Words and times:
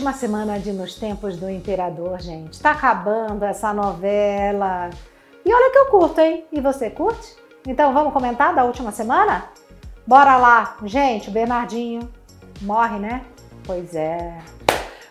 Última 0.00 0.14
semana 0.14 0.58
de 0.58 0.72
Nos 0.72 0.94
Tempos 0.94 1.36
do 1.36 1.50
Imperador, 1.50 2.18
gente. 2.22 2.58
Tá 2.58 2.70
acabando 2.70 3.44
essa 3.44 3.70
novela. 3.74 4.88
E 5.44 5.52
olha 5.52 5.70
que 5.70 5.76
eu 5.76 5.86
curto, 5.90 6.18
hein? 6.22 6.46
E 6.50 6.58
você 6.58 6.88
curte? 6.88 7.36
Então 7.66 7.92
vamos 7.92 8.10
comentar 8.10 8.54
da 8.54 8.64
última 8.64 8.92
semana? 8.92 9.50
Bora 10.06 10.38
lá! 10.38 10.78
Gente, 10.86 11.28
o 11.28 11.30
Bernardinho 11.30 12.08
morre, 12.62 12.98
né? 12.98 13.26
Pois 13.62 13.94
é. 13.94 14.38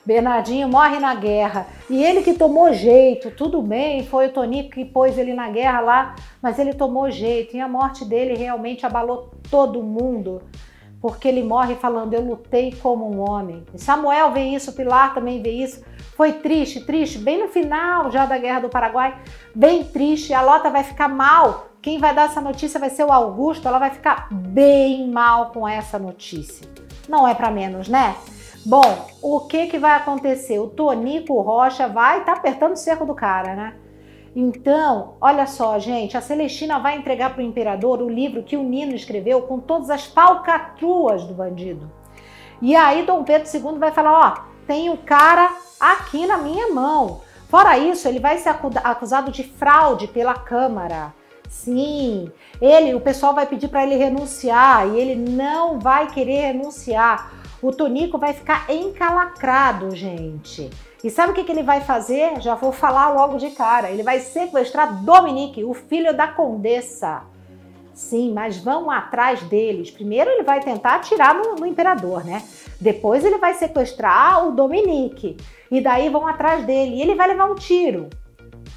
Bernardinho 0.03 0.67
morre 0.67 0.97
na 0.97 1.13
guerra. 1.13 1.67
E 1.87 2.03
ele 2.03 2.23
que 2.23 2.33
tomou 2.33 2.73
jeito, 2.73 3.29
tudo 3.29 3.61
bem, 3.61 4.03
foi 4.07 4.25
o 4.25 4.33
Tonico 4.33 4.71
que 4.71 4.83
pôs 4.83 5.19
ele 5.19 5.35
na 5.35 5.51
guerra 5.51 5.81
lá, 5.81 6.15
mas 6.41 6.57
ele 6.57 6.73
tomou 6.73 7.11
jeito. 7.11 7.55
E 7.55 7.61
a 7.61 7.67
morte 7.67 8.03
dele 8.03 8.33
realmente 8.33 8.87
abalou 8.87 9.29
todo 9.51 9.83
mundo 9.83 10.41
porque 11.01 11.27
ele 11.27 11.43
morre 11.43 11.75
falando: 11.75 12.13
Eu 12.13 12.21
lutei 12.21 12.75
como 12.81 13.09
um 13.09 13.19
homem. 13.19 13.65
E 13.73 13.79
Samuel 13.79 14.31
vê 14.31 14.43
isso, 14.43 14.73
Pilar 14.73 15.13
também 15.13 15.41
vê 15.41 15.51
isso. 15.51 15.83
Foi 16.15 16.33
triste, 16.33 16.81
triste, 16.81 17.17
bem 17.17 17.39
no 17.39 17.47
final 17.47 18.11
já 18.11 18.25
da 18.25 18.37
Guerra 18.37 18.61
do 18.61 18.69
Paraguai, 18.69 19.17
bem 19.55 19.83
triste. 19.83 20.33
A 20.33 20.41
Lota 20.41 20.69
vai 20.69 20.83
ficar 20.83 21.07
mal. 21.07 21.67
Quem 21.81 21.97
vai 21.97 22.13
dar 22.13 22.25
essa 22.25 22.41
notícia 22.41 22.79
vai 22.79 22.89
ser 22.89 23.05
o 23.05 23.11
Augusto. 23.11 23.67
Ela 23.67 23.79
vai 23.79 23.91
ficar 23.91 24.27
bem 24.31 25.09
mal 25.09 25.51
com 25.51 25.67
essa 25.67 25.97
notícia. 25.97 26.67
Não 27.07 27.27
é 27.27 27.33
para 27.33 27.49
menos, 27.49 27.87
né? 27.87 28.15
Bom, 28.65 29.07
o 29.21 29.41
que 29.41 29.67
que 29.67 29.79
vai 29.79 29.93
acontecer? 29.93 30.59
O 30.59 30.67
Tonico 30.67 31.39
Rocha 31.39 31.87
vai 31.87 32.19
estar 32.19 32.33
tá 32.33 32.37
apertando 32.39 32.73
o 32.73 32.77
cerco 32.77 33.05
do 33.05 33.15
cara, 33.15 33.55
né? 33.55 33.75
Então, 34.35 35.15
olha 35.19 35.47
só, 35.47 35.79
gente, 35.79 36.15
a 36.15 36.21
Celestina 36.21 36.79
vai 36.79 36.97
entregar 36.97 37.33
para 37.33 37.41
o 37.41 37.45
imperador 37.45 38.01
o 38.01 38.09
livro 38.09 38.43
que 38.43 38.55
o 38.55 38.63
Nino 38.63 38.93
escreveu 38.95 39.41
com 39.43 39.59
todas 39.59 39.89
as 39.89 40.05
falcatruas 40.05 41.23
do 41.23 41.33
bandido. 41.33 41.91
E 42.61 42.75
aí 42.75 43.05
Dom 43.05 43.23
Pedro 43.23 43.49
II 43.51 43.79
vai 43.79 43.91
falar, 43.91 44.19
ó, 44.19 44.43
tem 44.67 44.89
o 44.89 44.97
cara 44.97 45.49
aqui 45.79 46.27
na 46.27 46.37
minha 46.37 46.71
mão. 46.73 47.21
Fora 47.47 47.77
isso, 47.77 48.07
ele 48.07 48.19
vai 48.19 48.37
ser 48.37 48.49
acusado 48.83 49.31
de 49.31 49.43
fraude 49.43 50.07
pela 50.07 50.35
Câmara. 50.35 51.13
Sim, 51.47 52.31
ele, 52.61 52.93
o 52.93 53.01
pessoal 53.01 53.33
vai 53.33 53.47
pedir 53.47 53.69
para 53.69 53.83
ele 53.83 53.95
renunciar 53.95 54.87
e 54.87 54.99
ele 54.99 55.15
não 55.15 55.79
vai 55.79 56.05
querer 56.07 56.53
renunciar. 56.53 57.38
O 57.61 57.71
Tonico 57.71 58.17
vai 58.17 58.33
ficar 58.33 58.69
encalacrado, 58.69 59.95
gente. 59.95 60.69
E 61.03 61.09
sabe 61.09 61.31
o 61.31 61.35
que, 61.35 61.43
que 61.43 61.51
ele 61.51 61.63
vai 61.63 61.81
fazer? 61.81 62.41
Já 62.41 62.55
vou 62.55 62.71
falar 62.71 63.13
logo 63.13 63.37
de 63.37 63.51
cara. 63.51 63.89
Ele 63.89 64.03
vai 64.03 64.19
sequestrar 64.19 65.03
Dominique, 65.03 65.63
o 65.63 65.73
filho 65.73 66.15
da 66.15 66.27
condessa. 66.27 67.23
Sim, 67.93 68.31
mas 68.33 68.57
vão 68.57 68.89
atrás 68.89 69.41
deles. 69.43 69.91
Primeiro 69.91 70.29
ele 70.29 70.43
vai 70.43 70.61
tentar 70.61 70.95
atirar 70.95 71.35
no, 71.35 71.55
no, 71.55 71.65
imperador, 71.65 72.23
né? 72.23 72.41
Depois 72.79 73.25
ele 73.25 73.37
vai 73.37 73.53
sequestrar 73.55 74.47
o 74.47 74.51
Dominique. 74.51 75.35
E 75.69 75.81
daí 75.81 76.07
vão 76.07 76.25
atrás 76.25 76.65
dele. 76.65 76.95
E 76.95 77.01
ele 77.01 77.15
vai 77.15 77.27
levar 77.27 77.51
um 77.51 77.55
tiro, 77.55 78.09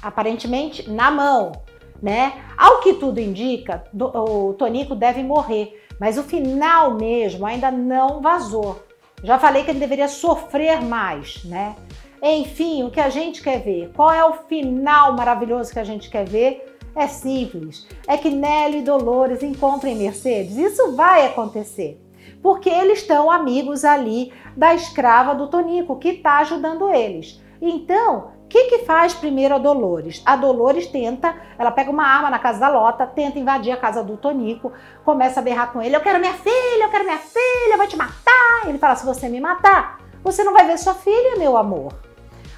aparentemente 0.01 0.89
na 0.89 1.09
mão, 1.09 1.53
né? 2.01 2.33
Ao 2.57 2.81
que 2.81 2.95
tudo 2.95 3.19
indica, 3.19 3.85
do, 3.93 4.07
o 4.07 4.53
Tonico 4.55 4.93
deve 4.93 5.23
morrer. 5.23 5.82
Mas 5.99 6.17
o 6.17 6.23
final 6.23 6.95
mesmo 6.95 7.45
ainda 7.45 7.71
não 7.71 8.21
vazou. 8.21 8.83
Já 9.23 9.39
falei 9.39 9.63
que 9.63 9.71
ele 9.71 9.79
deveria 9.79 10.07
sofrer 10.07 10.81
mais, 10.81 11.43
né? 11.45 11.75
Enfim, 12.21 12.83
o 12.83 12.91
que 12.91 12.99
a 12.99 13.09
gente 13.09 13.41
quer 13.41 13.59
ver? 13.61 13.91
Qual 13.95 14.11
é 14.11 14.23
o 14.23 14.33
final 14.33 15.13
maravilhoso 15.13 15.71
que 15.71 15.79
a 15.79 15.83
gente 15.83 16.09
quer 16.09 16.27
ver? 16.27 16.77
É 16.95 17.07
simples, 17.07 17.87
é 18.07 18.15
que 18.17 18.29
Nelly 18.29 18.79
e 18.79 18.83
Dolores 18.83 19.41
encontrem 19.41 19.95
Mercedes. 19.95 20.57
Isso 20.57 20.95
vai 20.95 21.25
acontecer, 21.25 21.99
porque 22.41 22.69
eles 22.69 22.99
estão 22.99 23.31
amigos 23.31 23.83
ali 23.83 24.31
da 24.55 24.75
escrava 24.75 25.33
do 25.33 25.47
Tonico, 25.47 25.97
que 25.97 26.09
está 26.09 26.37
ajudando 26.37 26.93
eles. 26.93 27.41
Então, 27.59 28.32
que, 28.53 28.65
que 28.65 28.79
faz 28.85 29.15
primeiro 29.15 29.55
a 29.55 29.57
Dolores? 29.57 30.21
A 30.23 30.35
Dolores 30.35 30.85
tenta, 30.85 31.35
ela 31.57 31.71
pega 31.71 31.89
uma 31.89 32.05
arma 32.05 32.29
na 32.29 32.37
casa 32.37 32.59
da 32.59 32.69
Lota, 32.69 33.07
tenta 33.07 33.39
invadir 33.39 33.71
a 33.71 33.77
casa 33.77 34.03
do 34.03 34.15
Tonico, 34.15 34.71
começa 35.03 35.39
a 35.39 35.43
berrar 35.43 35.73
com 35.73 35.81
ele: 35.81 35.95
Eu 35.95 36.01
quero 36.01 36.19
minha 36.19 36.35
filha, 36.35 36.83
eu 36.83 36.89
quero 36.89 37.03
minha 37.03 37.17
filha, 37.17 37.73
eu 37.73 37.77
vou 37.77 37.87
te 37.87 37.97
matar. 37.97 38.67
Ele 38.67 38.77
fala: 38.77 38.95
Se 38.95 39.07
você 39.07 39.27
me 39.27 39.41
matar, 39.41 39.97
você 40.23 40.43
não 40.43 40.53
vai 40.53 40.67
ver 40.67 40.77
sua 40.77 40.93
filha, 40.93 41.35
meu 41.35 41.57
amor. 41.57 41.95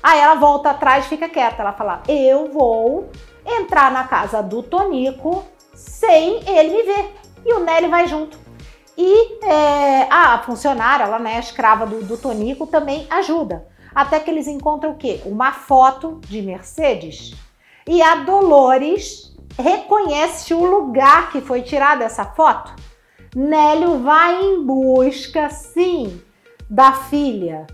Aí 0.04 0.20
ela 0.20 0.36
volta 0.36 0.72
atrás 0.72 1.06
fica 1.06 1.30
quieta. 1.30 1.62
Ela 1.62 1.72
fala: 1.72 2.04
Eu 2.10 2.52
vou 2.52 3.10
entrar 3.46 3.90
na 3.90 4.04
casa 4.04 4.44
do 4.44 4.62
Tonico 4.62 5.46
sem 5.74 6.44
ele 6.46 6.74
me 6.74 6.84
ver. 6.84 7.16
E 7.46 7.54
o 7.54 7.62
Nelly 7.62 7.88
vai 7.88 8.06
junto. 8.06 8.38
E 8.98 9.46
é, 9.46 10.08
a 10.10 10.40
funcionária, 10.40 11.06
ela, 11.06 11.20
né, 11.20 11.40
escrava 11.40 11.86
do, 11.86 12.04
do 12.04 12.18
Tonico, 12.18 12.68
também 12.68 13.08
ajuda. 13.10 13.66
Até 13.96 14.20
que 14.20 14.30
eles 14.30 14.48
encontram 14.48 14.92
o 14.92 14.98
quê? 14.98 15.22
Uma 15.26 15.54
foto 15.54 16.20
de 16.28 16.42
Mercedes. 16.42 17.34
E 17.88 18.02
a 18.02 18.18
Dolores 18.18 19.34
reconhece 19.58 20.54
o 20.54 20.66
lugar 20.66 21.32
que 21.32 21.40
foi 21.40 21.62
tirada 21.62 22.04
essa 22.04 22.26
foto. 22.26 22.76
Nélio 23.34 24.00
vai 24.00 24.44
em 24.44 24.66
busca, 24.66 25.50
sim, 25.50 26.22
da 26.70 26.92
filha 26.92 27.66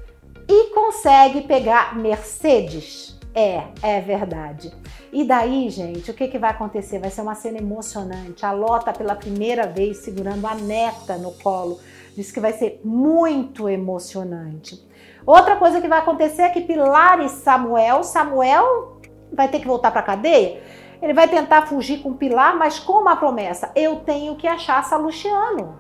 e 0.48 0.74
consegue 0.74 1.42
pegar 1.42 1.98
Mercedes. 1.98 3.18
É, 3.34 3.64
é 3.82 4.02
verdade. 4.02 4.74
E 5.12 5.24
daí, 5.24 5.70
gente, 5.70 6.12
o 6.12 6.14
que, 6.14 6.28
que 6.28 6.38
vai 6.38 6.52
acontecer? 6.52 7.00
Vai 7.00 7.10
ser 7.10 7.22
uma 7.22 7.36
cena 7.36 7.58
emocionante. 7.58 8.46
A 8.46 8.52
Lota, 8.52 8.92
pela 8.92 9.16
primeira 9.16 9.66
vez, 9.68 9.98
segurando 10.00 10.46
a 10.46 10.56
neta 10.56 11.18
no 11.18 11.32
colo. 11.32 11.80
Diz 12.16 12.32
que 12.32 12.42
vai 12.42 12.52
ser 12.52 12.82
muito 12.84 13.70
emocionante. 13.70 14.86
Outra 15.26 15.56
coisa 15.56 15.80
que 15.80 15.88
vai 15.88 16.00
acontecer 16.00 16.44
é 16.44 16.50
que 16.50 16.62
Pilar 16.62 17.20
e 17.22 17.30
Samuel, 17.30 18.04
Samuel 18.04 19.00
vai 19.32 19.48
ter 19.48 19.60
que 19.60 19.68
voltar 19.68 19.92
para 19.92 20.02
a 20.02 20.04
cadeia. 20.04 20.62
Ele 21.02 21.14
vai 21.14 21.28
tentar 21.28 21.68
fugir 21.68 22.02
com 22.02 22.14
Pilar, 22.14 22.58
mas 22.58 22.80
com 22.80 22.94
uma 22.94 23.16
promessa: 23.16 23.72
eu 23.76 23.98
tenho 23.98 24.36
que 24.36 24.48
achar 24.48 24.84
Salustiano, 24.84 25.80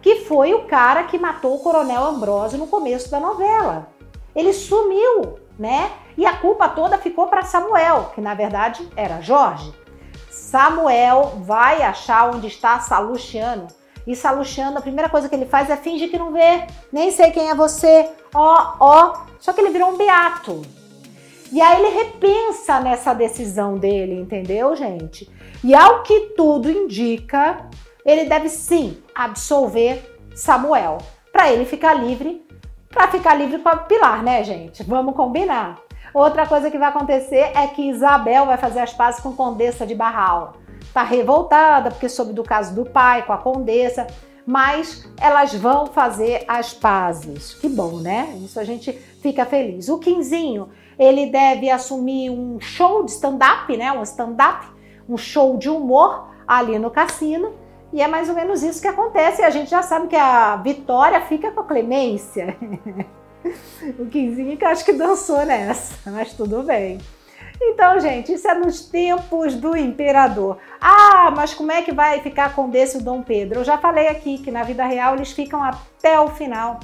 que 0.00 0.16
foi 0.24 0.54
o 0.54 0.66
cara 0.66 1.04
que 1.04 1.18
matou 1.18 1.54
o 1.54 1.60
Coronel 1.60 2.04
Ambrosio 2.04 2.58
no 2.58 2.66
começo 2.66 3.10
da 3.10 3.20
novela 3.20 3.96
ele 4.36 4.52
sumiu, 4.52 5.38
né? 5.58 5.90
E 6.16 6.26
a 6.26 6.36
culpa 6.36 6.68
toda 6.68 6.98
ficou 6.98 7.26
para 7.26 7.42
Samuel, 7.42 8.10
que 8.14 8.20
na 8.20 8.34
verdade 8.34 8.86
era 8.94 9.22
Jorge. 9.22 9.72
Samuel 10.30 11.38
vai 11.40 11.82
achar 11.82 12.34
onde 12.34 12.46
está 12.46 12.78
Salustiano. 12.78 13.66
E 14.06 14.14
Salustiano, 14.14 14.78
a 14.78 14.82
primeira 14.82 15.08
coisa 15.08 15.28
que 15.28 15.34
ele 15.34 15.46
faz 15.46 15.68
é 15.68 15.76
fingir 15.76 16.10
que 16.10 16.18
não 16.18 16.32
vê. 16.32 16.66
Nem 16.92 17.10
sei 17.10 17.30
quem 17.30 17.50
é 17.50 17.54
você. 17.54 18.08
Ó, 18.34 18.74
ó. 18.78 19.26
Só 19.40 19.52
que 19.52 19.60
ele 19.60 19.70
virou 19.70 19.90
um 19.90 19.96
beato. 19.96 20.62
E 21.52 21.60
aí 21.60 21.82
ele 21.82 21.94
repensa 21.96 22.80
nessa 22.80 23.14
decisão 23.14 23.78
dele, 23.78 24.14
entendeu, 24.14 24.74
gente? 24.74 25.30
E 25.62 25.74
ao 25.74 26.02
que 26.02 26.32
tudo 26.36 26.70
indica, 26.70 27.68
ele 28.04 28.24
deve 28.24 28.48
sim 28.48 28.98
absolver 29.14 30.16
Samuel, 30.34 30.98
para 31.32 31.52
ele 31.52 31.64
ficar 31.64 31.94
livre 31.94 32.44
para 32.90 33.08
ficar 33.08 33.34
livre 33.34 33.58
para 33.58 33.76
Pilar, 33.76 34.22
né, 34.22 34.42
gente? 34.42 34.82
Vamos 34.82 35.14
combinar. 35.14 35.78
Outra 36.14 36.46
coisa 36.46 36.70
que 36.70 36.78
vai 36.78 36.88
acontecer 36.88 37.52
é 37.54 37.66
que 37.66 37.90
Isabel 37.90 38.46
vai 38.46 38.56
fazer 38.56 38.80
as 38.80 38.94
pazes 38.94 39.20
com 39.20 39.36
Condessa 39.36 39.86
de 39.86 39.94
Barral. 39.94 40.54
Tá 40.96 41.02
revoltada 41.02 41.90
porque 41.90 42.08
soube 42.08 42.32
do 42.32 42.42
caso 42.42 42.74
do 42.74 42.86
pai 42.86 43.22
com 43.26 43.30
a 43.30 43.36
Condessa, 43.36 44.06
mas 44.46 45.06
elas 45.20 45.52
vão 45.54 45.88
fazer 45.88 46.42
as 46.48 46.72
pazes. 46.72 47.52
Que 47.52 47.68
bom, 47.68 47.98
né? 47.98 48.34
Isso 48.42 48.58
a 48.58 48.64
gente 48.64 48.92
fica 49.20 49.44
feliz. 49.44 49.90
O 49.90 49.98
Quinzinho, 49.98 50.70
ele 50.98 51.26
deve 51.26 51.68
assumir 51.68 52.30
um 52.30 52.58
show 52.58 53.04
de 53.04 53.10
stand-up, 53.10 53.76
né? 53.76 53.92
Um 53.92 54.02
stand-up, 54.04 54.68
um 55.06 55.18
show 55.18 55.58
de 55.58 55.68
humor 55.68 56.28
ali 56.48 56.78
no 56.78 56.90
cassino 56.90 57.52
e 57.92 58.00
é 58.00 58.08
mais 58.08 58.30
ou 58.30 58.34
menos 58.34 58.62
isso 58.62 58.80
que 58.80 58.88
acontece. 58.88 59.42
E 59.42 59.44
a 59.44 59.50
gente 59.50 59.68
já 59.68 59.82
sabe 59.82 60.06
que 60.06 60.16
a 60.16 60.56
Vitória 60.56 61.20
fica 61.20 61.50
com 61.50 61.60
a 61.60 61.64
Clemência. 61.64 62.56
o 64.00 64.06
Quinzinho 64.06 64.56
que 64.56 64.64
acho 64.64 64.82
que 64.82 64.94
dançou 64.94 65.44
nessa, 65.44 66.10
mas 66.10 66.32
tudo 66.32 66.62
bem. 66.62 66.96
Então, 67.60 67.98
gente, 68.00 68.32
isso 68.32 68.46
é 68.48 68.54
nos 68.54 68.88
tempos 68.88 69.54
do 69.54 69.76
imperador. 69.76 70.58
Ah, 70.80 71.32
mas 71.34 71.54
como 71.54 71.72
é 71.72 71.82
que 71.82 71.92
vai 71.92 72.20
ficar 72.20 72.54
com 72.54 72.68
desse 72.68 72.98
o 72.98 73.02
Dom 73.02 73.22
Pedro? 73.22 73.60
Eu 73.60 73.64
já 73.64 73.78
falei 73.78 74.08
aqui 74.08 74.38
que 74.38 74.50
na 74.50 74.62
vida 74.62 74.84
real 74.84 75.14
eles 75.14 75.32
ficam 75.32 75.62
até 75.62 76.20
o 76.20 76.28
final. 76.28 76.80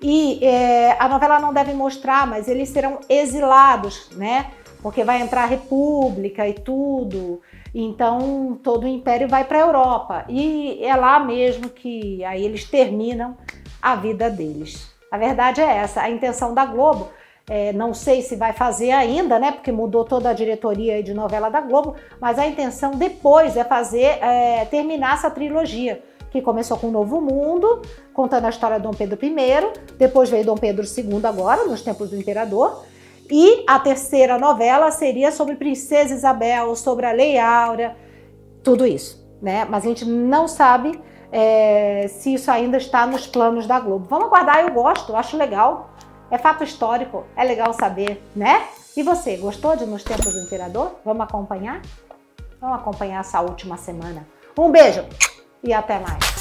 E 0.00 0.44
é, 0.44 0.96
a 0.98 1.08
novela 1.08 1.38
não 1.38 1.52
deve 1.52 1.72
mostrar, 1.72 2.26
mas 2.26 2.48
eles 2.48 2.68
serão 2.68 3.00
exilados, 3.08 4.10
né? 4.16 4.50
Porque 4.82 5.04
vai 5.04 5.20
entrar 5.20 5.44
a 5.44 5.46
república 5.46 6.48
e 6.48 6.54
tudo. 6.54 7.40
Então 7.74 8.58
todo 8.62 8.84
o 8.84 8.88
império 8.88 9.28
vai 9.28 9.44
para 9.44 9.58
a 9.58 9.62
Europa 9.62 10.24
e 10.28 10.84
é 10.84 10.94
lá 10.94 11.18
mesmo 11.20 11.70
que 11.70 12.22
aí 12.24 12.44
eles 12.44 12.64
terminam 12.64 13.36
a 13.80 13.94
vida 13.94 14.28
deles. 14.28 14.92
A 15.10 15.16
verdade 15.16 15.60
é 15.60 15.76
essa. 15.76 16.02
A 16.02 16.10
intenção 16.10 16.52
da 16.52 16.64
Globo, 16.64 17.10
é, 17.48 17.72
não 17.72 17.92
sei 17.92 18.22
se 18.22 18.36
vai 18.36 18.52
fazer 18.52 18.92
ainda, 18.92 19.38
né? 19.38 19.52
Porque 19.52 19.72
mudou 19.72 20.04
toda 20.04 20.30
a 20.30 20.32
diretoria 20.32 21.02
de 21.02 21.12
novela 21.12 21.48
da 21.48 21.60
Globo, 21.60 21.96
mas 22.20 22.38
a 22.38 22.46
intenção 22.46 22.92
depois 22.92 23.56
é 23.56 23.64
fazer 23.64 24.18
é, 24.22 24.64
terminar 24.66 25.14
essa 25.14 25.30
trilogia 25.30 26.02
que 26.30 26.40
começou 26.40 26.78
com 26.78 26.88
o 26.88 26.90
Novo 26.90 27.20
Mundo, 27.20 27.82
contando 28.14 28.46
a 28.46 28.48
história 28.48 28.78
de 28.78 28.82
Dom 28.82 28.92
Pedro 28.92 29.18
I, 29.22 29.96
depois 29.98 30.30
veio 30.30 30.44
Dom 30.44 30.56
Pedro 30.56 30.84
II 30.84 31.20
agora, 31.24 31.64
nos 31.64 31.82
tempos 31.82 32.08
do 32.08 32.16
imperador, 32.16 32.84
e 33.30 33.64
a 33.66 33.78
terceira 33.78 34.38
novela 34.38 34.90
seria 34.90 35.30
sobre 35.30 35.56
Princesa 35.56 36.14
Isabel, 36.14 36.74
sobre 36.74 37.04
a 37.04 37.12
Lei 37.12 37.38
Áurea, 37.38 37.94
tudo 38.62 38.86
isso, 38.86 39.22
né? 39.42 39.66
Mas 39.68 39.84
a 39.84 39.88
gente 39.88 40.06
não 40.06 40.48
sabe 40.48 40.98
é, 41.30 42.06
se 42.08 42.32
isso 42.34 42.50
ainda 42.50 42.76
está 42.76 43.06
nos 43.06 43.26
planos 43.26 43.66
da 43.66 43.78
Globo. 43.78 44.06
Vamos 44.08 44.26
aguardar, 44.26 44.60
eu 44.60 44.72
gosto, 44.72 45.14
acho 45.14 45.36
legal. 45.36 45.90
É 46.32 46.38
fato 46.38 46.64
histórico, 46.64 47.26
é 47.36 47.44
legal 47.44 47.74
saber, 47.74 48.22
né? 48.34 48.66
E 48.96 49.02
você, 49.02 49.36
gostou 49.36 49.76
de 49.76 49.84
Nos 49.84 50.02
Tempos 50.02 50.32
do 50.32 50.40
Imperador? 50.40 50.98
Vamos 51.04 51.24
acompanhar? 51.24 51.82
Vamos 52.58 52.78
acompanhar 52.78 53.20
essa 53.20 53.42
última 53.42 53.76
semana. 53.76 54.26
Um 54.58 54.70
beijo 54.70 55.04
e 55.62 55.74
até 55.74 55.98
mais. 55.98 56.31